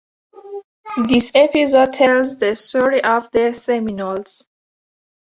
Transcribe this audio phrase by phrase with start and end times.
[1.07, 4.47] This episode tells the story of the Seminoles.